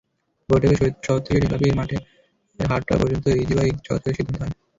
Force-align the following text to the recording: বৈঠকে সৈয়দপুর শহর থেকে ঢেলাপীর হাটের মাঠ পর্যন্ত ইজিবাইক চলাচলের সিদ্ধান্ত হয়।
বৈঠকে 0.49 0.75
সৈয়দপুর 0.75 1.03
শহর 1.07 1.21
থেকে 1.25 1.39
ঢেলাপীর 1.43 1.73
হাটের 1.79 2.01
মাঠ 2.59 2.81
পর্যন্ত 2.91 3.25
ইজিবাইক 3.41 3.75
চলাচলের 3.85 4.17
সিদ্ধান্ত 4.17 4.41
হয়। 4.41 4.53